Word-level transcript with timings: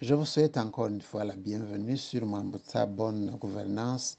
Je 0.00 0.14
vous 0.14 0.26
souhaite 0.26 0.56
encore 0.56 0.86
une 0.86 1.00
fois 1.00 1.24
la 1.24 1.34
bienvenue 1.34 1.96
sur 1.96 2.24
Mambutsa 2.24 2.86
Bonne 2.86 3.30
Gouvernance 3.32 4.16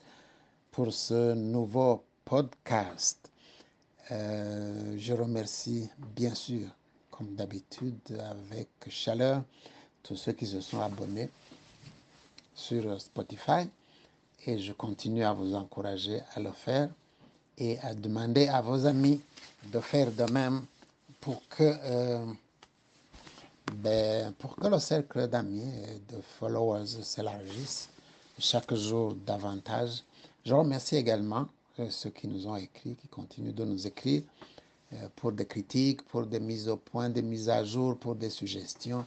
pour 0.71 0.91
ce 0.91 1.33
nouveau 1.33 2.03
podcast. 2.25 3.31
Euh, 4.11 4.95
je 4.97 5.13
remercie 5.13 5.89
bien 6.17 6.35
sûr, 6.35 6.67
comme 7.09 7.33
d'habitude, 7.33 7.95
avec 8.29 8.67
chaleur, 8.89 9.41
tous 10.03 10.17
ceux 10.17 10.33
qui 10.33 10.45
se 10.47 10.59
sont 10.59 10.81
abonnés 10.81 11.29
sur 12.53 12.99
Spotify 12.99 13.69
et 14.47 14.59
je 14.59 14.73
continue 14.73 15.23
à 15.23 15.31
vous 15.31 15.55
encourager 15.55 16.19
à 16.35 16.41
le 16.41 16.51
faire 16.51 16.89
et 17.57 17.79
à 17.79 17.93
demander 17.93 18.49
à 18.49 18.59
vos 18.59 18.85
amis 18.85 19.21
de 19.71 19.79
faire 19.79 20.11
de 20.11 20.29
même 20.29 20.65
pour 21.21 21.41
que 21.47 21.63
euh, 21.63 22.25
ben, 23.75 24.33
pour 24.33 24.55
que 24.55 24.67
le 24.67 24.79
cercle 24.79 25.27
d'amis 25.27 25.61
et 25.61 26.13
de 26.13 26.21
followers 26.39 26.87
s'élargisse 27.03 27.89
chaque 28.37 28.73
jour 28.73 29.15
davantage. 29.25 30.03
Je 30.45 30.53
remercie 30.53 30.95
également 30.95 31.47
euh, 31.79 31.89
ceux 31.89 32.09
qui 32.09 32.27
nous 32.27 32.47
ont 32.47 32.55
écrit, 32.55 32.95
qui 32.95 33.07
continuent 33.07 33.53
de 33.53 33.65
nous 33.65 33.85
écrire 33.87 34.23
euh, 34.93 35.07
pour 35.15 35.31
des 35.31 35.45
critiques, 35.45 36.03
pour 36.03 36.25
des 36.25 36.39
mises 36.39 36.67
au 36.67 36.77
point, 36.77 37.09
des 37.09 37.21
mises 37.21 37.49
à 37.49 37.63
jour, 37.63 37.97
pour 37.97 38.15
des 38.15 38.29
suggestions 38.29 39.05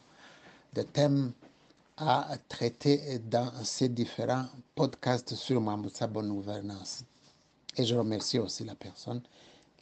de 0.74 0.82
thèmes 0.82 1.32
à 1.96 2.36
traiter 2.48 3.18
dans 3.18 3.52
ces 3.64 3.88
différents 3.88 4.46
podcasts 4.74 5.34
sur 5.34 5.60
Mamboussa 5.60 6.06
Bonne 6.06 6.28
Gouvernance. 6.28 7.04
Et 7.76 7.84
je 7.84 7.94
remercie 7.94 8.38
aussi 8.38 8.64
la 8.64 8.74
personne 8.74 9.20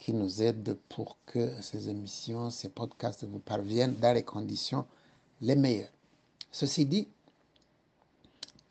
qui 0.01 0.13
nous 0.13 0.41
aide 0.41 0.75
pour 0.89 1.15
que 1.27 1.61
ces 1.61 1.87
émissions, 1.87 2.49
ces 2.49 2.69
podcasts 2.69 3.23
vous 3.23 3.37
parviennent 3.37 3.95
dans 3.97 4.13
les 4.13 4.23
conditions 4.23 4.83
les 5.41 5.55
meilleures. 5.55 5.93
Ceci 6.51 6.87
dit, 6.87 7.07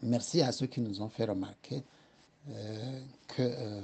merci 0.03 0.43
à 0.43 0.51
ceux 0.51 0.67
qui 0.67 0.81
nous 0.81 1.01
ont 1.01 1.09
fait 1.09 1.27
remarquer 1.27 1.85
euh, 2.49 3.01
qu'il 3.29 3.45
euh, 3.45 3.81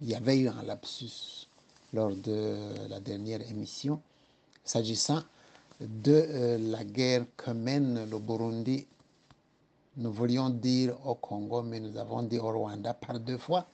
y 0.00 0.14
avait 0.14 0.38
eu 0.38 0.48
un 0.48 0.62
lapsus 0.62 1.46
lors 1.92 2.16
de 2.16 2.88
la 2.88 3.00
dernière 3.00 3.42
émission 3.50 4.00
s'agissant 4.64 5.22
de 5.80 6.12
euh, 6.12 6.58
la 6.58 6.84
guerre 6.84 7.26
que 7.36 7.50
mène 7.50 8.08
le 8.08 8.18
Burundi. 8.18 8.86
Nous 9.98 10.10
voulions 10.10 10.48
dire 10.48 10.96
au 11.06 11.16
Congo, 11.16 11.62
mais 11.62 11.80
nous 11.80 11.98
avons 11.98 12.22
dit 12.22 12.38
au 12.38 12.50
Rwanda 12.50 12.94
par 12.94 13.20
deux 13.20 13.38
fois. 13.38 13.68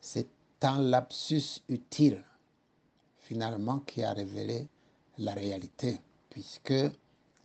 C'est 0.00 0.28
un 0.62 0.82
lapsus 0.82 1.60
utile, 1.68 2.22
finalement, 3.18 3.80
qui 3.80 4.02
a 4.02 4.12
révélé 4.12 4.66
la 5.18 5.34
réalité, 5.34 6.00
puisque 6.30 6.74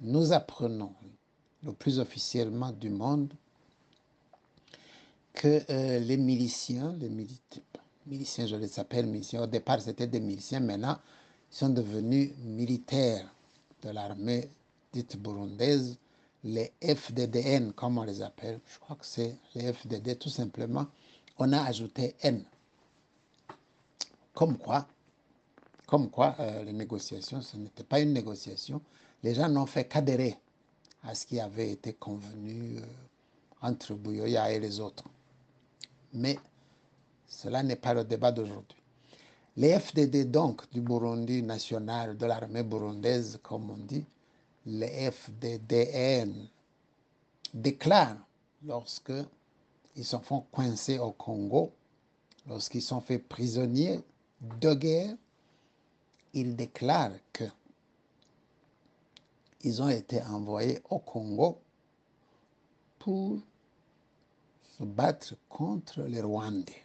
nous 0.02 0.34
apprenons 0.34 0.94
le 1.64 1.74
plus 1.74 2.00
officiellement 2.00 2.72
du 2.72 2.90
monde 2.90 3.34
que 5.34 5.64
euh, 5.70 6.00
les 6.00 6.18
miliciens, 6.18 6.94
les 7.00 7.10
miliciens, 8.06 8.48
je 8.48 8.56
les 8.56 8.80
appelle 8.80 9.08
miliciens, 9.08 9.44
au 9.44 9.48
départ 9.48 9.82
c'était 9.82 10.08
des 10.08 10.20
miliciens, 10.20 10.60
maintenant 10.60 11.00
ils 11.52 11.56
sont 11.56 11.70
devenus 11.70 12.32
militaires 12.40 13.28
de 13.82 13.90
l'armée 13.90 14.50
dite 14.92 15.18
burundaise, 15.18 15.98
les 16.44 16.72
FDDN, 16.82 17.74
comme 17.74 17.98
on 17.98 18.04
les 18.04 18.22
appelle. 18.22 18.60
Je 18.68 18.80
crois 18.80 18.96
que 18.96 19.06
c'est 19.06 19.38
les 19.56 19.72
FDD 19.74 20.20
tout 20.20 20.30
simplement. 20.30 20.88
On 21.38 21.52
a 21.54 21.64
ajouté 21.64 22.16
N 22.22 22.44
comme 24.34 24.58
quoi, 24.58 24.88
comme 25.88 26.10
quoi 26.10 26.36
euh, 26.40 26.64
les 26.64 26.74
négociations, 26.74 27.42
ce 27.42 27.58
n'était 27.58 27.84
pas 27.84 28.00
une 28.00 28.14
négociation. 28.14 28.82
Les 29.22 29.36
gens 29.36 29.48
n'ont 29.48 29.66
fait 29.66 29.88
qu'adhérer 29.88 30.38
à 31.04 31.16
ce 31.16 31.26
qui 31.26 31.40
avait 31.40 31.72
été 31.72 31.94
convenu 31.94 32.78
euh, 32.78 32.82
entre 33.62 33.94
Bouyoya 33.94 34.52
et 34.52 34.60
les 34.60 34.80
autres. 34.80 35.06
Mais 36.14 36.38
cela 37.28 37.64
n'est 37.64 37.76
pas 37.76 37.94
le 37.94 38.04
débat 38.04 38.32
d'aujourd'hui. 38.32 38.78
Les 39.56 39.78
FDD, 39.80 40.32
donc, 40.32 40.70
du 40.72 40.82
Burundi 40.82 41.44
national, 41.44 42.18
de 42.18 42.26
l'armée 42.26 42.64
burundaise, 42.64 43.40
comme 43.44 43.70
on 43.70 43.78
dit, 43.78 44.04
les 44.66 45.12
FDDN, 45.12 46.48
déclarent 47.54 48.18
lorsque 48.66 49.14
ils 49.96 50.06
se 50.06 50.18
font 50.18 50.46
coincer 50.52 50.98
au 50.98 51.12
Congo, 51.12 51.72
lorsqu'ils 52.48 52.82
sont 52.82 53.02
faits 53.02 53.28
prisonniers 53.28 54.02
de 54.44 54.74
guerre, 54.74 55.16
ils 56.34 56.56
déclarent 56.56 57.18
que 57.32 57.46
ils 59.62 59.82
ont 59.82 59.90
été 59.90 60.22
envoyés 60.22 60.82
au 60.90 61.00
Congo 61.00 61.62
pour 63.00 63.40
se 64.78 64.84
battre 64.84 65.36
contre 65.48 66.02
les 66.02 66.22
Rwandais. 66.22 66.84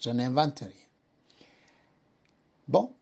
Je 0.00 0.10
n'invente 0.10 0.60
rien. 0.60 0.70
Bon, 2.68 2.94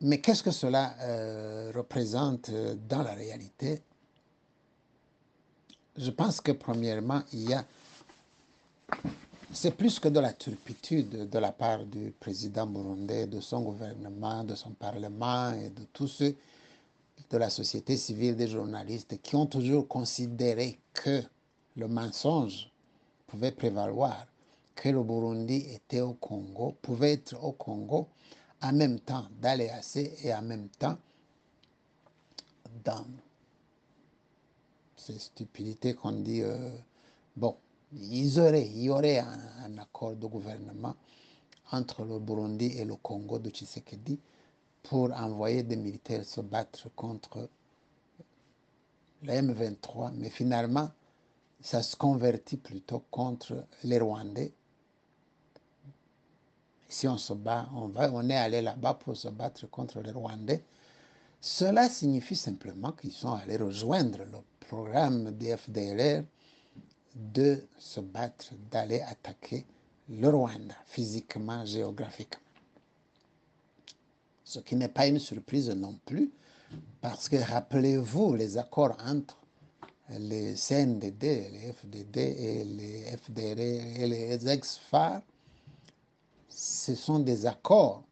mais 0.00 0.20
qu'est-ce 0.20 0.42
que 0.42 0.50
cela 0.50 0.96
euh, 1.00 1.72
représente 1.74 2.50
dans 2.50 3.02
la 3.02 3.14
réalité? 3.14 3.82
Je 5.96 6.10
pense 6.10 6.40
que 6.40 6.52
premièrement, 6.52 7.22
il 7.32 7.50
y 7.50 7.54
a 7.54 7.64
c'est 9.54 9.70
plus 9.70 10.00
que 10.00 10.08
de 10.08 10.18
la 10.18 10.32
turpitude 10.32 11.30
de 11.30 11.38
la 11.38 11.52
part 11.52 11.84
du 11.84 12.10
président 12.10 12.66
burundais, 12.66 13.26
de 13.26 13.40
son 13.40 13.62
gouvernement, 13.62 14.42
de 14.42 14.56
son 14.56 14.70
parlement 14.70 15.52
et 15.52 15.70
de 15.70 15.84
tous 15.92 16.08
ceux 16.08 16.34
de 17.30 17.38
la 17.38 17.48
société 17.50 17.96
civile, 17.96 18.36
des 18.36 18.48
journalistes, 18.48 19.20
qui 19.22 19.36
ont 19.36 19.46
toujours 19.46 19.86
considéré 19.86 20.78
que 20.92 21.22
le 21.76 21.86
mensonge 21.86 22.70
pouvait 23.28 23.52
prévaloir, 23.52 24.26
que 24.74 24.88
le 24.88 25.02
Burundi 25.02 25.66
était 25.72 26.00
au 26.00 26.14
Congo, 26.14 26.74
pouvait 26.82 27.12
être 27.14 27.42
au 27.42 27.52
Congo 27.52 28.08
en 28.60 28.72
même 28.72 28.98
temps 28.98 29.26
les 29.56 29.70
et 30.24 30.34
en 30.34 30.42
même 30.42 30.68
temps 30.68 30.98
dans 32.84 33.06
ces 34.96 35.18
stupidités 35.18 35.94
qu'on 35.94 36.12
dit, 36.12 36.42
euh, 36.42 36.70
bon, 37.36 37.56
il 37.96 38.82
y 38.82 38.90
aurait 38.90 39.18
un, 39.18 39.78
accord 39.78 40.16
de 40.16 40.26
gouvernement 40.26 40.94
entre 41.72 42.04
le 42.04 42.18
Burundi 42.18 42.66
et 42.76 42.84
le 42.84 42.96
Congo 42.96 43.38
de 43.38 43.50
Tshisekedi 43.50 44.18
pour 44.82 45.12
envoyer 45.12 45.62
des 45.62 45.76
militaires 45.76 46.24
se 46.24 46.40
battre 46.40 46.88
contre 46.94 47.48
la 49.22 49.40
M23, 49.40 50.12
mais 50.14 50.28
finalement, 50.28 50.90
ça 51.60 51.82
se 51.82 51.96
convertit 51.96 52.58
plutôt 52.58 53.02
contre 53.10 53.64
les 53.84 53.98
Rwandais. 53.98 54.52
Si 56.88 57.08
on 57.08 57.16
se 57.16 57.32
bat, 57.32 57.68
on, 57.74 57.88
va, 57.88 58.10
on 58.12 58.28
est 58.28 58.36
allé 58.36 58.60
là-bas 58.60 58.94
pour 58.94 59.16
se 59.16 59.28
battre 59.28 59.66
contre 59.70 60.00
les 60.00 60.10
Rwandais. 60.10 60.62
Cela 61.40 61.88
signifie 61.88 62.36
simplement 62.36 62.92
qu'ils 62.92 63.12
sont 63.12 63.32
allés 63.32 63.56
rejoindre 63.56 64.18
le 64.18 64.38
programme 64.60 65.30
des 65.32 65.56
FDLR 65.56 66.24
de 67.14 67.66
se 67.78 68.00
battre, 68.00 68.54
d'aller 68.70 69.00
attaquer 69.00 69.64
le 70.08 70.28
Rwanda 70.28 70.74
physiquement, 70.86 71.64
géographiquement. 71.64 72.40
Ce 74.44 74.58
qui 74.58 74.76
n'est 74.76 74.88
pas 74.88 75.06
une 75.06 75.18
surprise 75.18 75.70
non 75.70 75.98
plus, 76.04 76.30
parce 77.00 77.28
que 77.28 77.36
rappelez-vous 77.36 78.34
les 78.34 78.58
accords 78.58 78.96
entre 79.04 79.36
les 80.10 80.54
CNDD, 80.54 81.22
les 81.52 81.72
FDD 81.72 82.16
et 82.18 82.64
les 82.64 83.16
FDR 83.16 83.58
et 83.58 84.06
les 84.06 84.48
ex-FAR, 84.48 85.22
ce 86.48 86.94
sont 86.94 87.20
des 87.20 87.46
accords 87.46 88.04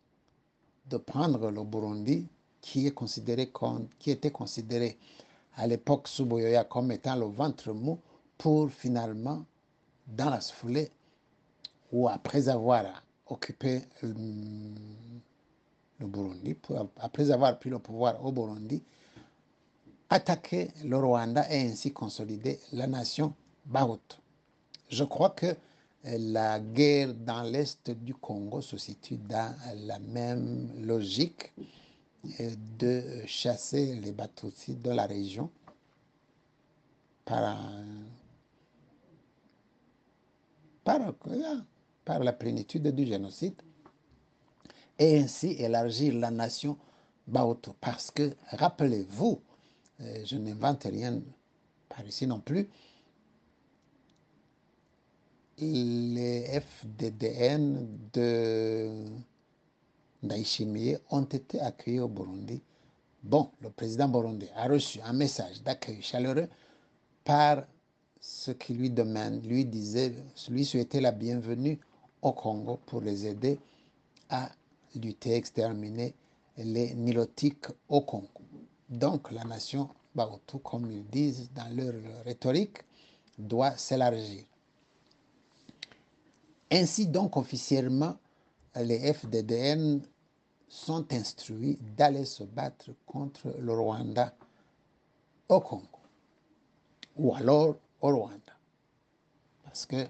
de 0.87 0.97
prendre 0.97 1.51
le 1.51 1.63
Burundi 1.65 2.27
qui, 2.61 2.87
est 2.87 2.93
considéré 2.93 3.49
comme, 3.49 3.89
qui 3.99 4.11
était 4.11 4.31
considéré 4.31 4.99
à 5.57 5.67
l'époque 5.67 6.09
sous 6.09 6.25
Boyoya 6.25 6.65
comme 6.65 6.93
étant 6.93 7.17
le 7.17 7.27
ventre 7.27 7.73
mou 7.73 7.99
pour 8.43 8.73
finalement, 8.73 9.47
dans 10.05 10.29
la 10.29 10.41
foulée, 10.41 10.91
ou 11.93 12.09
après 12.09 12.49
avoir 12.49 13.05
occupé 13.29 13.83
le, 14.03 14.75
Burundi, 16.01 16.57
après 16.97 17.31
avoir 17.31 17.57
pris 17.61 17.71
le 17.71 17.79
pouvoir 17.79 18.25
au 18.25 18.33
Burundi, 18.33 18.83
attaquer 20.11 20.73
le 20.83 20.99
Rwanda 20.99 21.49
et 21.53 21.69
ainsi 21.69 21.93
consolider 21.93 22.59
la 22.73 22.89
nation 22.89 23.33
Bahutu. 23.65 24.17
Je 24.89 25.05
crois 25.05 25.31
que 25.31 25.55
la 26.03 26.59
guerre 26.59 27.15
dans 27.15 27.43
l'est 27.45 27.93
du 27.93 28.13
Congo 28.13 28.61
se 28.61 28.77
situe 28.77 29.19
dans 29.19 29.55
la 29.87 30.01
même 30.01 30.69
logique 30.81 31.53
de 32.81 33.23
chasser 33.25 33.95
les 33.95 34.11
Batutsi 34.11 34.75
de 34.75 34.91
la 34.91 35.07
région 35.07 35.49
par 37.25 37.71
par, 40.85 42.19
la 42.21 42.33
plénitude 42.33 42.89
du 42.89 43.07
génocide 43.07 43.61
et 44.99 45.19
ainsi 45.19 45.53
élargir 45.59 46.15
la 46.15 46.31
nation 46.31 46.77
Baoto. 47.27 47.75
Parce 47.81 48.11
que, 48.11 48.35
rappelez-vous, 48.51 49.41
euh, 50.01 50.23
je 50.25 50.37
n'invente 50.37 50.85
rien 50.85 51.21
par 51.89 52.07
ici 52.07 52.27
non 52.27 52.41
plus, 52.41 52.69
les 55.59 56.61
FDDN 56.61 57.87
de 58.13 59.05
Ndaïchimie 60.23 60.97
ont 61.11 61.25
été 61.25 61.61
accueillis 61.61 62.01
au 62.01 62.09
Burundi. 62.09 62.63
Bon, 63.23 63.51
le 63.61 63.71
président 63.71 64.09
burundais 64.09 64.51
a 64.57 64.67
reçu 64.67 65.01
un 65.05 65.13
message 65.13 65.63
d'accueil 65.63 66.03
chaleureux 66.03 66.49
par 67.25 67.65
ce 68.23 68.53
qui 68.53 68.73
lui 68.75 68.89
demande, 68.89 69.45
lui 69.45 69.65
disait, 69.65 70.15
lui 70.49 70.65
souhaitait 70.65 71.01
la 71.01 71.11
bienvenue 71.11 71.79
au 72.23 72.33
Congo 72.33 72.79
pour 72.87 73.01
les 73.01 73.27
aider 73.27 73.59
à 74.31 74.49
lutter, 74.95 75.35
exterminer 75.35 76.15
les 76.57 76.95
nilotiques 76.95 77.67
au 77.89 78.01
Congo. 78.01 78.29
Donc 78.89 79.33
la 79.33 79.45
nation 79.45 79.91
comme 80.63 80.91
ils 80.91 81.07
disent 81.07 81.51
dans 81.55 81.75
leur 81.75 81.95
rhétorique, 82.25 82.79
doit 83.39 83.77
s'élargir. 83.79 84.45
Ainsi 86.71 87.07
donc 87.07 87.37
officiellement, 87.37 88.17
les 88.77 89.13
FDDN 89.13 90.03
sont 90.69 91.11
instruits 91.13 91.79
d'aller 91.97 92.27
se 92.27 92.45
battre 92.45 92.91
contre 93.07 93.55
le 93.59 93.73
Rwanda 93.73 94.35
au 95.49 95.61
Congo 95.61 95.89
ou 97.17 97.35
alors 97.35 97.77
au 98.03 98.17
Rwanda. 98.17 98.53
Parce 99.65 99.87
que 99.87 100.07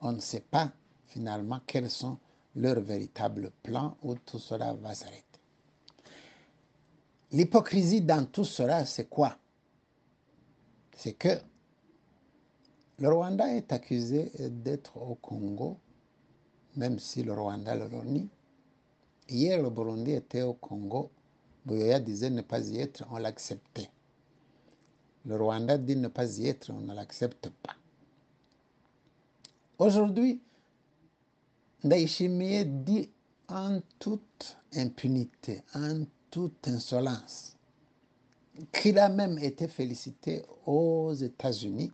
on 0.00 0.12
ne 0.12 0.20
sait 0.20 0.40
pas 0.40 0.72
finalement 1.06 1.60
quels 1.66 1.90
sont 1.90 2.18
leurs 2.56 2.80
véritables 2.80 3.52
plans 3.62 3.96
où 4.02 4.14
tout 4.14 4.38
cela 4.38 4.74
va 4.74 4.94
s'arrêter. 4.94 5.22
L'hypocrisie 7.30 8.00
dans 8.00 8.26
tout 8.26 8.44
cela, 8.44 8.84
c'est 8.84 9.08
quoi? 9.08 9.36
C'est 10.96 11.14
que 11.14 11.38
le 12.98 13.08
Rwanda 13.08 13.54
est 13.54 13.72
accusé 13.72 14.32
d'être 14.38 14.96
au 14.96 15.14
Congo, 15.16 15.78
même 16.76 16.98
si 16.98 17.22
le 17.22 17.32
Rwanda 17.32 17.74
le 17.74 17.88
nie. 18.04 18.28
Hier, 19.28 19.62
le 19.62 19.70
Burundi 19.70 20.12
était 20.12 20.42
au 20.42 20.54
Congo. 20.54 21.10
Bouyoya 21.64 22.00
disait 22.00 22.28
ne 22.28 22.42
pas 22.42 22.60
y 22.68 22.80
être, 22.80 23.04
on 23.10 23.18
l'acceptait. 23.18 23.88
Le 25.24 25.36
Rwanda 25.36 25.78
dit 25.78 25.96
ne 25.96 26.08
pas 26.08 26.38
y 26.38 26.48
être, 26.48 26.70
on 26.70 26.80
ne 26.80 26.94
l'accepte 26.94 27.48
pas. 27.62 27.76
Aujourd'hui, 29.78 30.40
Ndaïchimie 31.84 32.64
dit 32.66 33.08
en 33.48 33.80
toute 33.98 34.56
impunité, 34.74 35.62
en 35.74 36.04
toute 36.30 36.66
insolence, 36.66 37.56
qu'il 38.72 38.98
a 38.98 39.08
même 39.08 39.38
été 39.38 39.68
félicité 39.68 40.42
aux 40.66 41.12
États-Unis 41.14 41.92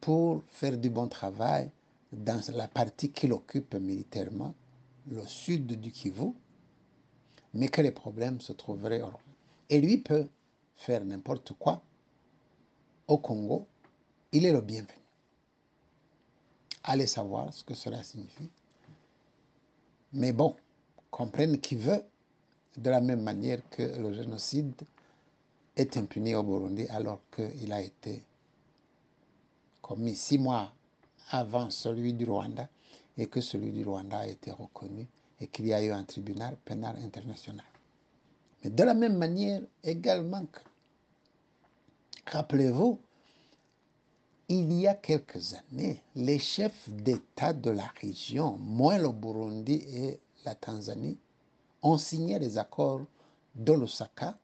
pour 0.00 0.42
faire 0.50 0.76
du 0.76 0.90
bon 0.90 1.08
travail 1.08 1.70
dans 2.12 2.40
la 2.54 2.66
partie 2.68 3.10
qu'il 3.12 3.32
occupe 3.32 3.74
militairement, 3.74 4.54
le 5.06 5.24
sud 5.26 5.66
du 5.80 5.90
Kivu, 5.92 6.32
mais 7.54 7.68
que 7.68 7.80
les 7.82 7.92
problèmes 7.92 8.40
se 8.40 8.52
trouveraient 8.52 9.02
au 9.02 9.12
Et 9.68 9.80
lui 9.80 9.98
peut 9.98 10.28
faire 10.76 11.04
n'importe 11.04 11.52
quoi 11.58 11.82
au 13.10 13.18
Congo, 13.18 13.66
il 14.30 14.46
est 14.46 14.52
le 14.52 14.60
bienvenu. 14.60 14.96
Allez 16.84 17.08
savoir 17.08 17.52
ce 17.52 17.64
que 17.64 17.74
cela 17.74 18.04
signifie. 18.04 18.48
Mais 20.12 20.32
bon, 20.32 20.54
comprenne 21.10 21.60
qui 21.60 21.74
veut, 21.74 22.04
de 22.76 22.88
la 22.88 23.00
même 23.00 23.22
manière 23.22 23.68
que 23.70 23.82
le 23.82 24.12
génocide 24.12 24.80
est 25.76 25.96
impuni 25.96 26.36
au 26.36 26.44
Burundi 26.44 26.86
alors 26.88 27.20
qu'il 27.34 27.72
a 27.72 27.82
été 27.82 28.24
commis 29.82 30.14
six 30.14 30.38
mois 30.38 30.72
avant 31.30 31.68
celui 31.68 32.14
du 32.14 32.26
Rwanda 32.26 32.68
et 33.18 33.26
que 33.26 33.40
celui 33.40 33.72
du 33.72 33.84
Rwanda 33.84 34.20
a 34.20 34.26
été 34.28 34.52
reconnu 34.52 35.08
et 35.40 35.48
qu'il 35.48 35.66
y 35.66 35.74
a 35.74 35.82
eu 35.82 35.90
un 35.90 36.04
tribunal 36.04 36.56
pénal 36.64 36.96
international. 37.02 37.66
Mais 38.62 38.70
de 38.70 38.84
la 38.84 38.94
même 38.94 39.16
manière 39.16 39.62
également 39.82 40.46
que, 40.46 40.60
rappelez-vous, 42.26 42.98
il 44.48 44.72
y 44.72 44.88
a 44.88 44.94
quelques 44.94 45.54
années, 45.54 46.02
les 46.16 46.38
chefs 46.38 46.88
d'État 46.88 47.52
de 47.52 47.70
la 47.70 47.86
région, 48.00 48.58
moins 48.58 48.98
le 48.98 49.10
Burundi 49.10 49.74
et 49.74 50.18
la 50.44 50.54
Tanzanie, 50.54 51.18
ont 51.82 51.98
signé 51.98 52.38
les 52.38 52.58
accords 52.58 53.02
de 53.54 53.72
Lusaka 53.72 54.36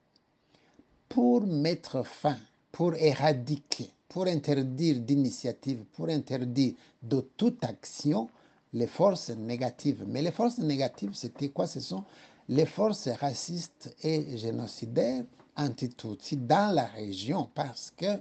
pour 1.08 1.46
mettre 1.46 2.04
fin, 2.04 2.38
pour 2.70 2.94
éradiquer, 2.94 3.90
pour 4.08 4.26
interdire 4.26 5.00
d'initiative, 5.00 5.84
pour 5.92 6.08
interdire 6.08 6.74
de 7.02 7.20
toute 7.36 7.64
action 7.64 8.28
les 8.72 8.86
forces 8.86 9.30
négatives. 9.30 10.04
Mais 10.06 10.22
les 10.22 10.32
forces 10.32 10.58
négatives, 10.58 11.14
c'était 11.14 11.48
quoi? 11.48 11.66
Ce 11.66 11.80
sont 11.80 12.04
les 12.48 12.66
forces 12.66 13.08
racistes 13.08 13.94
et 14.02 14.36
génocidaires 14.38 15.24
anti-Tutsi 15.56 16.36
dans 16.36 16.74
la 16.74 16.86
région 16.86 17.50
parce 17.54 17.90
que 17.90 18.20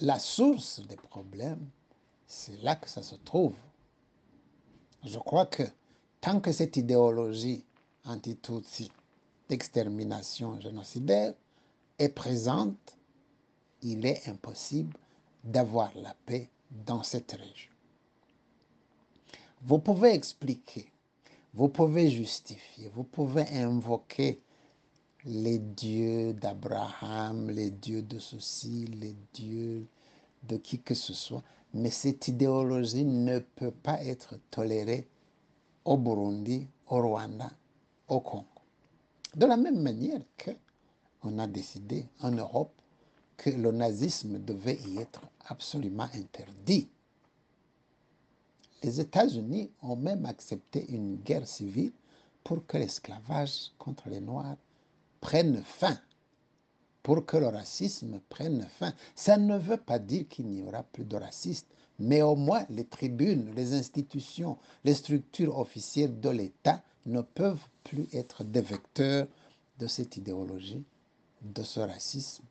la 0.00 0.18
source 0.18 0.80
des 0.86 0.96
problèmes, 0.96 1.68
c'est 2.26 2.60
là 2.62 2.76
que 2.76 2.88
ça 2.88 3.02
se 3.02 3.14
trouve. 3.16 3.54
Je 5.04 5.18
crois 5.18 5.46
que 5.46 5.62
tant 6.20 6.40
que 6.40 6.52
cette 6.52 6.76
idéologie 6.76 7.64
anti-Tutsi 8.04 8.90
d'extermination 9.48 10.60
génocidaire 10.60 11.34
est 11.98 12.08
présente, 12.08 12.96
il 13.82 14.04
est 14.06 14.26
impossible 14.28 14.96
d'avoir 15.44 15.92
la 15.96 16.14
paix 16.26 16.48
dans 16.70 17.02
cette 17.02 17.32
région. 17.32 17.70
Vous 19.62 19.78
pouvez 19.78 20.12
expliquer, 20.12 20.90
vous 21.52 21.68
pouvez 21.68 22.10
justifier, 22.10 22.90
vous 22.94 23.04
pouvez 23.04 23.46
invoquer 23.50 24.40
les 25.26 25.58
dieux 25.58 26.34
d'Abraham, 26.34 27.48
les 27.50 27.70
dieux 27.70 28.02
de 28.02 28.18
ceci, 28.18 28.86
les 28.86 29.16
dieux 29.32 29.86
de 30.42 30.56
qui 30.58 30.80
que 30.80 30.94
ce 30.94 31.14
soit, 31.14 31.42
mais 31.72 31.90
cette 31.90 32.28
idéologie 32.28 33.04
ne 33.04 33.38
peut 33.38 33.70
pas 33.70 34.02
être 34.04 34.38
tolérée 34.50 35.08
au 35.84 35.96
Burundi, 35.96 36.68
au 36.88 37.00
Rwanda, 37.00 37.50
au 38.08 38.20
Congo. 38.20 38.44
De 39.34 39.46
la 39.46 39.56
même 39.56 39.80
manière 39.80 40.20
que 40.36 40.50
on 41.22 41.38
a 41.38 41.46
décidé 41.46 42.06
en 42.20 42.30
Europe 42.32 42.72
que 43.38 43.48
le 43.50 43.72
nazisme 43.72 44.38
devait 44.38 44.78
y 44.86 44.98
être 44.98 45.22
absolument 45.46 46.08
interdit. 46.14 46.88
Les 48.82 49.00
États-Unis 49.00 49.70
ont 49.82 49.96
même 49.96 50.26
accepté 50.26 50.84
une 50.92 51.16
guerre 51.16 51.48
civile 51.48 51.92
pour 52.44 52.66
que 52.66 52.76
l'esclavage 52.76 53.72
contre 53.78 54.10
les 54.10 54.20
Noirs 54.20 54.58
prenne 55.24 55.62
fin, 55.64 55.98
pour 57.02 57.24
que 57.24 57.38
le 57.38 57.46
racisme 57.46 58.20
prenne 58.28 58.68
fin. 58.78 58.92
Ça 59.16 59.38
ne 59.38 59.56
veut 59.56 59.78
pas 59.78 59.98
dire 59.98 60.28
qu'il 60.28 60.48
n'y 60.48 60.62
aura 60.62 60.82
plus 60.82 61.06
de 61.06 61.16
racistes, 61.16 61.66
mais 61.98 62.20
au 62.20 62.36
moins 62.36 62.66
les 62.68 62.84
tribunes, 62.84 63.54
les 63.54 63.72
institutions, 63.72 64.58
les 64.84 64.92
structures 64.92 65.58
officielles 65.58 66.20
de 66.20 66.28
l'État 66.28 66.82
ne 67.06 67.22
peuvent 67.22 67.66
plus 67.84 68.06
être 68.12 68.44
des 68.44 68.60
vecteurs 68.60 69.26
de 69.78 69.86
cette 69.86 70.18
idéologie, 70.18 70.84
de 71.40 71.62
ce 71.62 71.80
racisme 71.80 72.44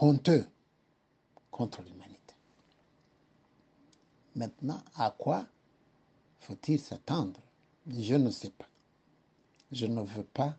honteux 0.00 0.46
contre 1.50 1.82
l'humanité. 1.82 2.34
Maintenant, 4.36 4.80
à 4.96 5.10
quoi 5.10 5.46
faut-il 6.40 6.80
s'attendre? 6.80 7.40
Je 7.86 8.14
ne 8.14 8.30
sais 8.30 8.50
pas. 8.50 8.68
Je 9.70 9.84
ne 9.84 10.00
veux 10.00 10.24
pas 10.24 10.56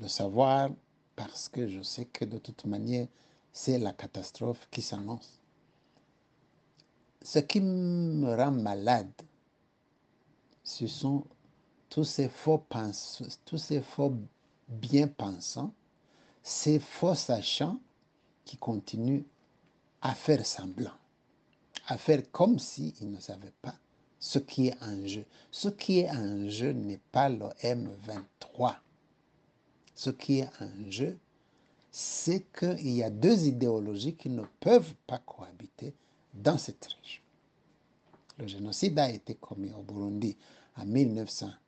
le 0.00 0.08
savoir 0.08 0.70
parce 1.16 1.48
que 1.48 1.68
je 1.68 1.82
sais 1.82 2.06
que 2.06 2.24
de 2.24 2.38
toute 2.38 2.64
manière, 2.64 3.06
c'est 3.52 3.78
la 3.78 3.92
catastrophe 3.92 4.66
qui 4.70 4.82
s'annonce. 4.82 5.40
Ce 7.22 7.38
qui 7.38 7.60
me 7.60 8.34
rend 8.34 8.50
malade, 8.50 9.12
ce 10.62 10.86
sont 10.86 11.24
tous 11.88 12.04
ces 12.04 12.28
faux 12.28 12.58
pensants, 12.58 13.24
tous 13.44 13.58
ces 13.58 13.80
faux 13.80 14.14
bien-pensants, 14.68 15.72
ces 16.42 16.80
faux 16.80 17.14
sachants 17.14 17.78
qui 18.44 18.56
continuent 18.56 19.24
à 20.02 20.14
faire 20.14 20.44
semblant, 20.44 20.92
à 21.86 21.96
faire 21.96 22.22
comme 22.32 22.58
s'ils 22.58 23.10
ne 23.10 23.20
savaient 23.20 23.54
pas 23.62 23.74
ce 24.18 24.38
qui 24.38 24.68
est 24.68 24.82
en 24.82 25.06
jeu. 25.06 25.24
Ce 25.50 25.68
qui 25.68 26.00
est 26.00 26.10
en 26.10 26.48
jeu 26.48 26.72
n'est 26.72 27.00
pas 27.12 27.28
le 27.28 27.46
M23 27.62 28.76
ce 29.94 30.10
qui 30.10 30.40
est 30.40 30.50
en 30.60 30.90
jeu, 30.90 31.18
c'est 31.90 32.44
qu'il 32.52 32.90
y 32.90 33.02
a 33.02 33.10
deux 33.10 33.46
idéologies 33.46 34.16
qui 34.16 34.28
ne 34.28 34.42
peuvent 34.60 34.94
pas 35.06 35.18
cohabiter 35.18 35.94
dans 36.32 36.58
cette 36.58 36.84
région. 36.84 37.22
Le 38.38 38.48
génocide 38.48 38.98
a 38.98 39.10
été 39.10 39.36
commis 39.36 39.72
au 39.72 39.82
Burundi 39.82 40.36
en 40.76 40.84
1994 40.84 41.60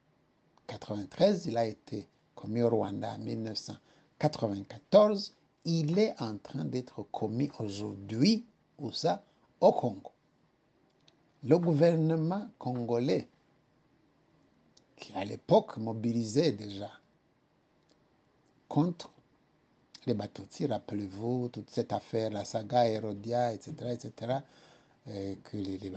1993, 0.68 1.46
il 1.46 1.56
a 1.56 1.66
été 1.66 2.06
commis 2.34 2.62
au 2.62 2.70
Rwanda 2.70 3.14
en 3.14 3.18
1994, 3.18 5.34
il 5.64 5.96
est 5.98 6.14
en 6.20 6.36
train 6.38 6.64
d'être 6.64 7.04
commis 7.12 7.50
aujourd'hui, 7.58 8.44
où 8.78 8.92
ça? 8.92 9.24
Au 9.60 9.72
Congo. 9.72 10.12
Le 11.44 11.58
gouvernement 11.58 12.48
congolais, 12.58 13.28
qui 14.96 15.12
à 15.14 15.24
l'époque 15.24 15.78
mobilisait 15.78 16.52
déjà 16.52 16.90
contre 18.68 19.10
les 20.06 20.14
Batutsi, 20.14 20.66
rappelez-vous, 20.66 21.48
toute 21.48 21.70
cette 21.70 21.92
affaire, 21.92 22.30
la 22.30 22.44
saga 22.44 22.88
Hérodia, 22.88 23.52
etc., 23.52 23.72
etc., 23.92 24.38
euh, 25.08 25.34
que 25.44 25.56
les, 25.56 25.78
les 25.78 25.90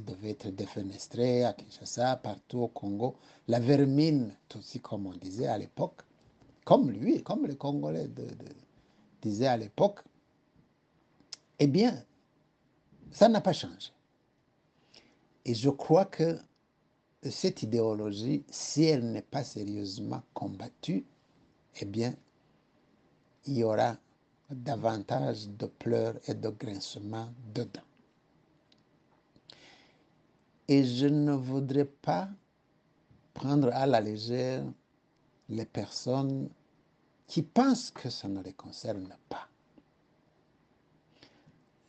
devaient 0.00 0.30
être 0.30 0.48
défenestrés 0.50 1.44
à 1.44 1.52
Kinshasa, 1.52 2.16
partout 2.16 2.58
au 2.58 2.68
Congo. 2.68 3.16
La 3.48 3.60
vermine, 3.60 4.34
aussi 4.56 4.80
comme 4.80 5.06
on 5.06 5.12
disait 5.12 5.46
à 5.46 5.58
l'époque, 5.58 6.02
comme 6.64 6.90
lui, 6.90 7.22
comme 7.22 7.46
les 7.46 7.56
Congolais 7.56 8.08
disaient 9.22 9.46
à 9.46 9.56
l'époque, 9.56 10.00
eh 11.60 11.68
bien, 11.68 12.04
ça 13.12 13.28
n'a 13.28 13.40
pas 13.40 13.52
changé. 13.52 13.92
Et 15.44 15.54
je 15.54 15.70
crois 15.70 16.04
que 16.04 16.36
cette 17.30 17.62
idéologie, 17.62 18.44
si 18.50 18.84
elle 18.84 19.12
n'est 19.12 19.22
pas 19.22 19.44
sérieusement 19.44 20.22
combattue, 20.34 21.04
eh 21.80 21.84
bien, 21.84 22.14
il 23.46 23.58
y 23.58 23.64
aura 23.64 23.96
davantage 24.50 25.48
de 25.48 25.66
pleurs 25.66 26.14
et 26.28 26.34
de 26.34 26.48
grincements 26.48 27.32
dedans. 27.54 27.82
Et 30.68 30.84
je 30.84 31.06
ne 31.06 31.32
voudrais 31.32 31.84
pas 31.84 32.28
prendre 33.34 33.70
à 33.72 33.86
la 33.86 34.00
légère 34.00 34.64
les 35.48 35.64
personnes 35.66 36.48
qui 37.26 37.42
pensent 37.42 37.90
que 37.90 38.10
ça 38.10 38.28
ne 38.28 38.42
les 38.42 38.52
concerne 38.52 39.08
pas. 39.28 39.48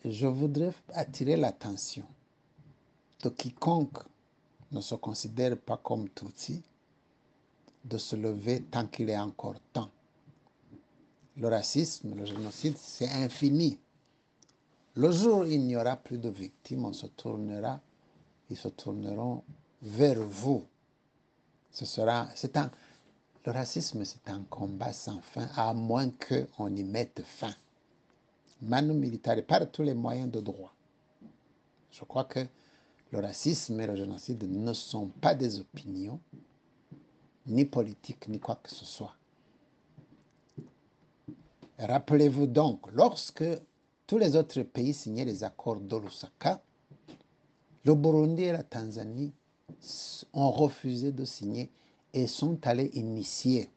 Je 0.06 0.28
voudrais 0.28 0.74
attirer 0.94 1.36
l'attention 1.38 2.06
de 3.24 3.30
quiconque 3.30 4.00
ne 4.72 4.82
se 4.82 4.96
considère 4.96 5.58
pas 5.58 5.78
comme 5.78 6.10
Tutsi 6.10 6.64
de 7.86 7.98
se 7.98 8.16
lever 8.16 8.64
tant 8.64 8.88
qu'il 8.88 9.10
est 9.10 9.18
encore 9.18 9.60
temps. 9.74 9.90
Le 11.38 11.48
racisme, 11.48 12.16
le 12.16 12.26
génocide, 12.26 12.76
c'est 12.78 13.10
infini. 13.10 13.80
Le 14.96 15.12
jour 15.12 15.40
où 15.40 15.44
il 15.46 15.64
n'y 15.66 15.76
aura 15.76 15.96
plus 15.96 16.18
de 16.18 16.30
victimes, 16.30 16.86
on 16.86 16.94
se 16.94 17.06
tournera, 17.06 17.80
ils 18.50 18.58
se 18.58 18.70
tourneront 18.70 19.44
vers 19.82 20.22
vous. 20.24 20.66
Ce 21.72 21.86
sera, 21.86 22.28
c'est 22.34 22.58
un, 22.58 22.72
le 23.46 23.52
racisme, 23.52 24.04
c'est 24.04 24.28
un 24.30 24.44
combat 24.50 24.92
sans 24.92 25.22
fin, 25.22 25.48
à 25.56 25.74
moins 25.74 26.10
qu'on 26.10 26.76
y 26.76 26.84
mette 26.84 27.22
fin. 27.24 27.54
Manu 28.62 28.94
militaire, 28.94 29.46
par 29.46 29.70
tous 29.72 29.84
les 29.84 29.94
moyens 29.94 30.32
de 30.32 30.40
droit. 30.40 30.74
Je 31.92 32.04
crois 32.04 32.26
que 32.26 32.40
le 33.12 33.20
racisme 33.20 33.80
et 33.80 33.88
le 33.88 33.96
génocide 33.96 34.44
ne 34.44 34.74
sont 34.74 35.08
pas 35.22 35.36
des 35.36 35.60
opinions, 35.60 36.20
ni 37.48 37.66
politiques, 37.66 38.28
ni 38.28 38.40
quoi 38.40 38.56
que 38.62 38.70
ce 38.70 38.86
soit. 38.86 39.16
Rappelez-vous 41.80 42.48
donc, 42.48 42.92
lorsque 42.92 43.46
tous 44.06 44.18
les 44.18 44.36
autres 44.36 44.62
pays 44.64 44.94
signaient 44.94 45.26
les 45.26 45.44
accords 45.44 45.80
d'Olusaka, 45.80 46.62
le 47.86 47.94
Burundi 47.96 48.44
et 48.44 48.52
la 48.52 48.64
Tanzanie 48.64 49.32
ont 50.34 50.52
refusé 50.52 51.12
de 51.12 51.24
signer 51.24 51.70
et 52.14 52.28
sont 52.28 52.60
allés 52.68 52.90
initier 52.94 53.70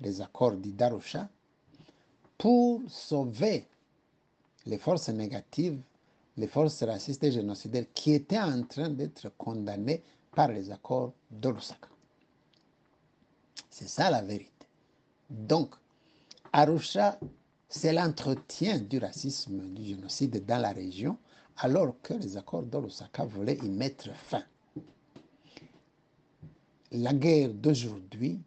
les 0.00 0.20
accords 0.20 0.56
d'Idarusha 0.56 1.28
pour 2.38 2.80
sauver 2.88 3.66
les 4.66 4.78
forces 4.78 5.08
négatives, 5.10 5.78
les 6.36 6.46
forces 6.46 6.82
racistes 6.82 7.24
et 7.24 7.32
génocidaires 7.32 7.86
qui 7.92 8.12
étaient 8.12 8.38
en 8.38 8.62
train 8.62 8.88
d'être 8.88 9.28
condamnées 9.36 10.02
par 10.34 10.48
les 10.48 10.70
accords 10.70 11.12
de 11.30 11.50
Lusaka. 11.50 11.89
C'est 13.68 13.88
ça 13.88 14.10
la 14.10 14.22
vérité. 14.22 14.50
Donc, 15.28 15.74
Arusha, 16.52 17.18
c'est 17.68 17.92
l'entretien 17.92 18.78
du 18.78 18.98
racisme, 18.98 19.60
du 19.74 19.84
génocide 19.84 20.44
dans 20.44 20.58
la 20.58 20.72
région, 20.72 21.18
alors 21.58 21.94
que 22.02 22.14
les 22.14 22.36
accords 22.36 22.62
de 22.62 22.78
Lusaka 22.78 23.24
voulaient 23.24 23.58
y 23.62 23.68
mettre 23.68 24.14
fin 24.14 24.42
la 26.92 27.12
guerre 27.12 27.54
d'aujourd'hui, 27.54 28.40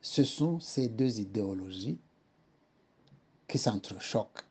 ce 0.00 0.24
sont 0.24 0.60
ces 0.60 0.88
deux 0.88 1.20
idéologies 1.20 1.98
qui 3.46 3.58
s'entrechoquent. 3.58 4.44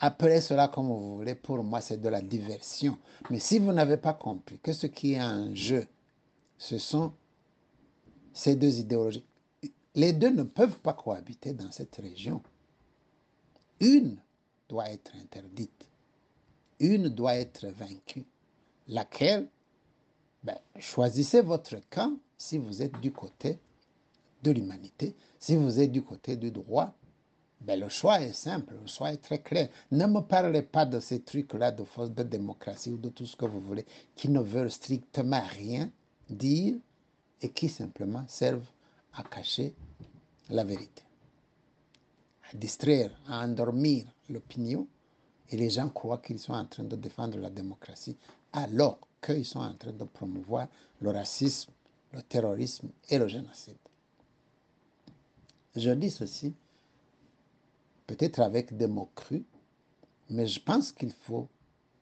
Après 0.00 0.40
cela, 0.40 0.68
comme 0.68 0.86
vous 0.88 1.18
voulez, 1.18 1.34
pour 1.34 1.62
moi, 1.62 1.80
c'est 1.80 2.00
de 2.00 2.08
la 2.08 2.22
diversion. 2.22 2.96
Mais 3.30 3.40
si 3.40 3.58
vous 3.58 3.72
n'avez 3.72 3.96
pas 3.96 4.14
compris 4.14 4.58
que 4.62 4.72
ce 4.72 4.86
qui 4.86 5.14
est 5.14 5.22
en 5.22 5.54
jeu, 5.54 5.86
ce 6.56 6.78
sont 6.78 7.12
ces 8.38 8.54
deux 8.54 8.78
idéologies, 8.78 9.24
les 9.96 10.12
deux 10.12 10.30
ne 10.30 10.44
peuvent 10.44 10.78
pas 10.78 10.92
cohabiter 10.92 11.52
dans 11.52 11.72
cette 11.72 11.96
région. 11.96 12.40
Une 13.80 14.16
doit 14.68 14.88
être 14.90 15.10
interdite. 15.16 15.86
Une 16.78 17.08
doit 17.08 17.34
être 17.34 17.66
vaincue. 17.66 18.26
Laquelle? 18.86 19.48
Ben, 20.44 20.56
choisissez 20.78 21.40
votre 21.40 21.78
camp 21.90 22.16
si 22.36 22.58
vous 22.58 22.80
êtes 22.80 23.00
du 23.00 23.10
côté 23.10 23.58
de 24.44 24.52
l'humanité. 24.52 25.16
Si 25.40 25.56
vous 25.56 25.80
êtes 25.80 25.90
du 25.90 26.02
côté 26.02 26.36
du 26.36 26.52
droit, 26.52 26.94
ben, 27.60 27.80
le 27.80 27.88
choix 27.88 28.20
est 28.20 28.32
simple, 28.32 28.74
le 28.80 28.86
choix 28.86 29.12
est 29.12 29.16
très 29.16 29.40
clair. 29.40 29.68
Ne 29.90 30.06
me 30.06 30.20
parlez 30.20 30.62
pas 30.62 30.86
de 30.86 31.00
ces 31.00 31.22
trucs-là 31.22 31.72
de 31.72 31.82
force 31.82 32.12
de 32.12 32.22
démocratie 32.22 32.92
ou 32.92 32.98
de 32.98 33.08
tout 33.08 33.26
ce 33.26 33.34
que 33.34 33.46
vous 33.46 33.60
voulez, 33.60 33.84
qui 34.14 34.28
ne 34.28 34.40
veulent 34.40 34.70
strictement 34.70 35.42
rien 35.56 35.90
dire 36.30 36.76
et 37.42 37.50
qui 37.50 37.68
simplement 37.68 38.24
servent 38.28 38.68
à 39.14 39.22
cacher 39.22 39.74
la 40.50 40.64
vérité, 40.64 41.02
à 42.52 42.56
distraire, 42.56 43.10
à 43.26 43.44
endormir 43.44 44.04
l'opinion. 44.28 44.86
Et 45.50 45.56
les 45.56 45.70
gens 45.70 45.88
croient 45.88 46.18
qu'ils 46.18 46.38
sont 46.38 46.52
en 46.52 46.66
train 46.66 46.84
de 46.84 46.96
défendre 46.96 47.38
la 47.38 47.48
démocratie 47.50 48.16
alors 48.52 48.98
qu'ils 49.22 49.46
sont 49.46 49.60
en 49.60 49.74
train 49.74 49.92
de 49.92 50.04
promouvoir 50.04 50.68
le 51.00 51.10
racisme, 51.10 51.70
le 52.12 52.22
terrorisme 52.22 52.90
et 53.08 53.18
le 53.18 53.28
génocide. 53.28 53.76
Je 55.74 55.90
dis 55.90 56.10
ceci, 56.10 56.54
peut-être 58.06 58.40
avec 58.40 58.76
des 58.76 58.86
mots 58.86 59.10
crus, 59.14 59.42
mais 60.30 60.46
je 60.46 60.60
pense 60.60 60.92
qu'il 60.92 61.12
faut 61.12 61.48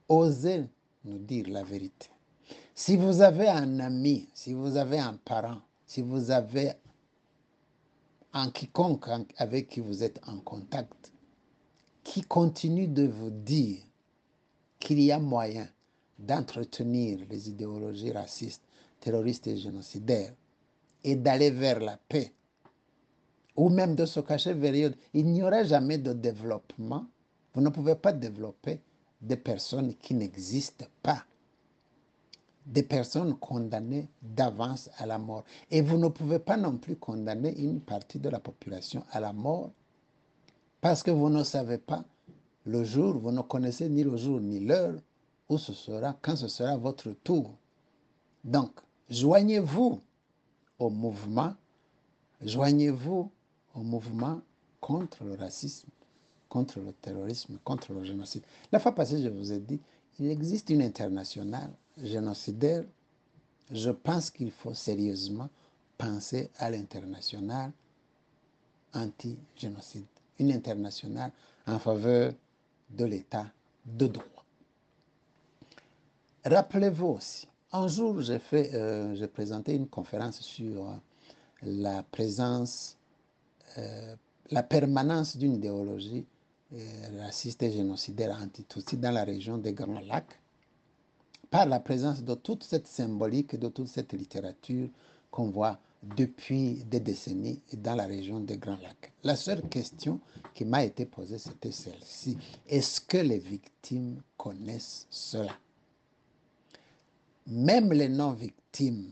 oser 0.09 0.65
nous 1.05 1.19
dire 1.19 1.47
la 1.49 1.63
vérité. 1.63 2.09
Si 2.75 2.95
vous 2.95 3.21
avez 3.21 3.47
un 3.47 3.79
ami, 3.79 4.29
si 4.33 4.53
vous 4.53 4.77
avez 4.77 4.99
un 4.99 5.15
parent, 5.15 5.61
si 5.85 6.01
vous 6.01 6.31
avez 6.31 6.73
un 8.33 8.51
quiconque 8.51 9.07
avec 9.37 9.69
qui 9.69 9.79
vous 9.79 10.03
êtes 10.03 10.19
en 10.27 10.39
contact, 10.39 11.11
qui 12.03 12.21
continue 12.21 12.87
de 12.87 13.07
vous 13.07 13.31
dire 13.31 13.79
qu'il 14.79 15.01
y 15.01 15.11
a 15.11 15.19
moyen 15.19 15.67
d'entretenir 16.19 17.19
les 17.29 17.49
idéologies 17.49 18.11
racistes, 18.11 18.63
terroristes 18.99 19.47
et 19.47 19.57
génocidaires 19.57 20.33
et 21.03 21.15
d'aller 21.15 21.51
vers 21.51 21.79
la 21.79 21.97
paix, 21.97 22.33
ou 23.55 23.69
même 23.69 23.95
de 23.95 24.05
se 24.05 24.19
cacher 24.19 24.53
vers 24.53 24.93
il 25.13 25.25
n'y 25.25 25.43
aura 25.43 25.63
jamais 25.63 25.97
de 25.97 26.13
développement. 26.13 27.05
Vous 27.53 27.61
ne 27.61 27.69
pouvez 27.69 27.95
pas 27.95 28.13
développer 28.13 28.79
des 29.21 29.37
personnes 29.37 29.95
qui 29.95 30.13
n'existent 30.13 30.85
pas, 31.01 31.25
des 32.67 32.83
personnes 32.83 33.33
condamnées 33.35 34.07
d'avance 34.21 34.89
à 34.97 35.05
la 35.05 35.17
mort. 35.17 35.45
Et 35.71 35.81
vous 35.81 35.97
ne 35.97 36.09
pouvez 36.09 36.37
pas 36.37 36.57
non 36.57 36.77
plus 36.77 36.97
condamner 36.97 37.57
une 37.57 37.79
partie 37.79 38.19
de 38.19 38.29
la 38.29 38.39
population 38.39 39.03
à 39.11 39.19
la 39.19 39.33
mort 39.33 39.71
parce 40.81 41.01
que 41.01 41.11
vous 41.11 41.29
ne 41.29 41.43
savez 41.43 41.77
pas 41.77 42.03
le 42.65 42.83
jour, 42.83 43.17
vous 43.17 43.31
ne 43.31 43.41
connaissez 43.41 43.89
ni 43.89 44.03
le 44.03 44.17
jour 44.17 44.41
ni 44.41 44.59
l'heure 44.59 44.95
où 45.49 45.57
ce 45.57 45.73
sera, 45.73 46.17
quand 46.21 46.35
ce 46.35 46.49
sera 46.49 46.75
votre 46.75 47.11
tour. 47.23 47.55
Donc, 48.43 48.71
joignez-vous 49.09 50.01
au 50.77 50.89
mouvement, 50.89 51.53
joignez-vous 52.41 53.31
au 53.75 53.79
mouvement 53.79 54.41
contre 54.81 55.23
le 55.23 55.35
racisme, 55.35 55.87
contre 56.49 56.79
le 56.81 56.91
terrorisme, 56.91 57.57
contre 57.63 57.93
le 57.93 58.03
génocide. 58.03 58.43
La 58.73 58.79
fois 58.79 58.93
passée, 58.93 59.21
je 59.23 59.29
vous 59.29 59.53
ai 59.53 59.59
dit, 59.59 59.79
il 60.19 60.29
existe 60.29 60.69
une 60.69 60.81
internationale 60.81 61.71
génocidaire. 62.03 62.83
Je 63.71 63.89
pense 63.91 64.31
qu'il 64.31 64.51
faut 64.51 64.73
sérieusement 64.73 65.49
penser 65.97 66.49
à 66.57 66.69
l'internationale 66.69 67.71
anti-génocide, 68.93 70.05
une 70.39 70.51
internationale 70.51 71.31
en 71.65 71.79
faveur 71.79 72.33
de 72.89 73.05
l'état 73.05 73.47
de 73.85 74.07
droit. 74.07 74.45
Rappelez-vous 76.45 77.07
aussi, 77.07 77.47
Un 77.73 77.87
jour, 77.89 78.21
j'ai 78.21 78.39
euh, 78.53 79.27
présenté 79.27 79.75
une 79.75 79.87
conférence 79.87 80.39
sur 80.39 80.97
la 81.63 82.03
présence, 82.03 82.97
euh, 83.77 84.15
la 84.51 84.63
permanence 84.63 85.35
d'une 85.35 85.55
idéologie 85.55 86.25
euh, 86.73 86.77
raciste 87.19 87.63
et 87.63 87.71
génocidaire 87.71 88.37
anti-Tutsi 88.41 88.97
dans 88.97 89.11
la 89.11 89.25
région 89.25 89.57
des 89.57 89.73
Grands 89.73 89.99
Lacs, 90.01 90.39
par 91.49 91.65
la 91.65 91.79
présence 91.79 92.23
de 92.23 92.35
toute 92.35 92.63
cette 92.63 92.87
symbolique, 92.87 93.55
de 93.57 93.69
toute 93.69 93.87
cette 93.87 94.13
littérature 94.13 94.89
qu'on 95.31 95.49
voit 95.49 95.79
depuis 96.15 96.83
des 96.85 96.99
décennies 96.99 97.61
dans 97.73 97.95
la 97.95 98.05
région 98.05 98.39
des 98.39 98.57
Grands 98.57 98.77
Lacs. 98.77 99.11
La 99.23 99.35
seule 99.35 99.61
question 99.69 100.19
qui 100.53 100.65
m'a 100.65 100.83
été 100.83 101.05
posée, 101.05 101.37
c'était 101.37 101.71
celle-ci. 101.71 102.37
Est-ce 102.67 103.01
que 103.01 103.17
les 103.17 103.39
victimes 103.39 104.21
connaissent 104.37 105.07
cela? 105.09 105.57
Même 107.47 107.93
les 107.93 108.09
non-victimes, 108.09 109.11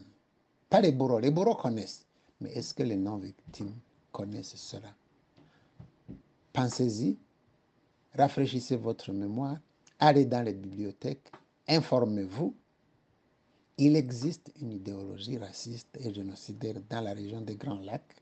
pas 0.70 0.82
les 0.82 0.92
bourreaux, 0.92 1.20
les 1.20 1.32
bourreaux 1.32 1.56
connaissent, 1.56 2.06
mais 2.42 2.52
est-ce 2.52 2.74
que 2.74 2.84
les 2.84 2.98
non-victimes 2.98 3.76
connaissent 4.12 4.56
cela? 4.56 4.94
Pensez-y, 6.54 7.18
rafraîchissez 8.14 8.76
votre 8.76 9.12
mémoire, 9.12 9.58
allez 10.00 10.26
dans 10.26 10.42
les 10.42 10.54
bibliothèques, 10.54 11.32
informez-vous 11.68 12.56
il 13.78 13.96
existe 13.98 14.52
une 14.62 14.72
idéologie 14.72 15.38
raciste 15.38 15.98
et 16.00 16.14
génocidaire 16.14 16.76
dans 16.90 17.02
la 17.02 17.14
région 17.14 17.42
des 17.42 17.56
Grands 17.58 17.82
Lacs. 17.82 18.16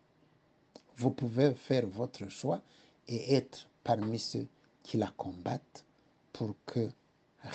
Vous 0.97 1.11
pouvez 1.11 1.53
faire 1.53 1.85
votre 1.85 2.27
choix 2.27 2.59
et 3.07 3.35
être 3.35 3.67
parmi 3.83 4.17
ceux 4.17 4.47
qui 4.81 4.97
la 4.97 5.11
combattent 5.15 5.85
pour 6.31 6.55
que 6.65 6.89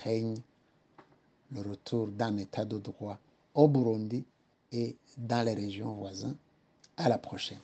règne 0.04 0.36
le 1.50 1.62
retour 1.62 2.08
d'un 2.08 2.36
état 2.36 2.64
de 2.64 2.78
droit 2.78 3.18
au 3.54 3.66
Burundi 3.66 4.24
et 4.70 4.96
dans 5.16 5.44
les 5.44 5.54
régions 5.54 5.94
voisines. 5.94 6.36
À 6.96 7.08
la 7.08 7.18
prochaine. 7.18 7.58